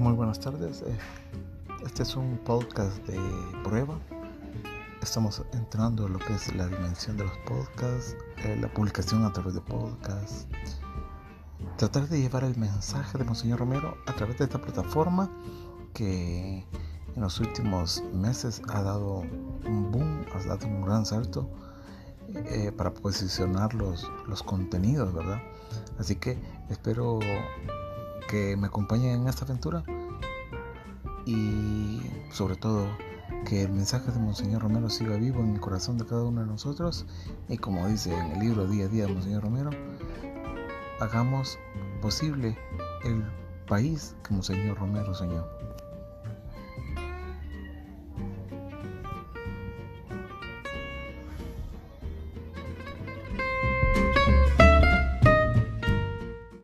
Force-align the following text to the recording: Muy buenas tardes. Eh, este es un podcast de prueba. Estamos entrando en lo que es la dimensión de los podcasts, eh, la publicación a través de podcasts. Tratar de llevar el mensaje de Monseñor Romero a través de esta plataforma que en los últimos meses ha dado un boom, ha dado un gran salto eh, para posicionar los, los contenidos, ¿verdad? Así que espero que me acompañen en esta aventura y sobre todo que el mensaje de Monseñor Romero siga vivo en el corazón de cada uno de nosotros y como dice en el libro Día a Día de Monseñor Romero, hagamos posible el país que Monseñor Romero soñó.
Muy 0.00 0.14
buenas 0.14 0.40
tardes. 0.40 0.80
Eh, 0.80 0.98
este 1.84 2.04
es 2.04 2.16
un 2.16 2.38
podcast 2.38 2.96
de 3.06 3.20
prueba. 3.62 3.98
Estamos 5.02 5.42
entrando 5.52 6.06
en 6.06 6.14
lo 6.14 6.18
que 6.18 6.32
es 6.32 6.54
la 6.54 6.68
dimensión 6.68 7.18
de 7.18 7.24
los 7.24 7.36
podcasts, 7.46 8.16
eh, 8.38 8.56
la 8.58 8.72
publicación 8.72 9.26
a 9.26 9.32
través 9.34 9.52
de 9.52 9.60
podcasts. 9.60 10.46
Tratar 11.76 12.08
de 12.08 12.18
llevar 12.18 12.44
el 12.44 12.56
mensaje 12.56 13.18
de 13.18 13.24
Monseñor 13.24 13.58
Romero 13.58 13.94
a 14.06 14.14
través 14.14 14.38
de 14.38 14.44
esta 14.44 14.58
plataforma 14.58 15.30
que 15.92 16.64
en 17.14 17.20
los 17.22 17.38
últimos 17.38 18.02
meses 18.14 18.62
ha 18.68 18.80
dado 18.80 19.16
un 19.66 19.90
boom, 19.92 20.24
ha 20.34 20.42
dado 20.46 20.66
un 20.66 20.80
gran 20.80 21.04
salto 21.04 21.46
eh, 22.34 22.72
para 22.74 22.94
posicionar 22.94 23.74
los, 23.74 24.10
los 24.26 24.42
contenidos, 24.42 25.12
¿verdad? 25.12 25.42
Así 25.98 26.16
que 26.16 26.38
espero 26.70 27.18
que 28.30 28.56
me 28.56 28.68
acompañen 28.68 29.22
en 29.22 29.28
esta 29.28 29.44
aventura 29.44 29.82
y 31.26 32.00
sobre 32.30 32.54
todo 32.54 32.86
que 33.44 33.62
el 33.62 33.72
mensaje 33.72 34.12
de 34.12 34.20
Monseñor 34.20 34.62
Romero 34.62 34.88
siga 34.88 35.16
vivo 35.16 35.40
en 35.40 35.54
el 35.54 35.60
corazón 35.60 35.98
de 35.98 36.06
cada 36.06 36.22
uno 36.22 36.42
de 36.42 36.46
nosotros 36.46 37.06
y 37.48 37.58
como 37.58 37.88
dice 37.88 38.16
en 38.16 38.30
el 38.32 38.38
libro 38.38 38.68
Día 38.68 38.84
a 38.84 38.88
Día 38.88 39.06
de 39.06 39.14
Monseñor 39.14 39.42
Romero, 39.42 39.70
hagamos 41.00 41.58
posible 42.00 42.56
el 43.02 43.24
país 43.66 44.14
que 44.22 44.32
Monseñor 44.32 44.78
Romero 44.78 45.12
soñó. 45.12 45.44